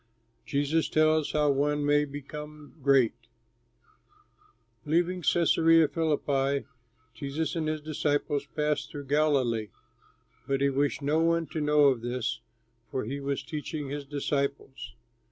[0.47, 3.13] JESUS TELLS HOW ONE MAY BECOME GREAT
[4.83, 6.65] Leaving Cæsarea Philippi,
[7.13, 9.69] Jesus and his disciples passed through Galilee;
[10.47, 12.39] but he wished no one to know of this,
[12.89, 14.95] for he was teaching his disciples.